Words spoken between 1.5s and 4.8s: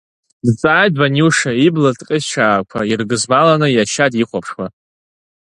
ибла ҭҟьышаақәа иргызмалны иашьа дихәаԥшуа.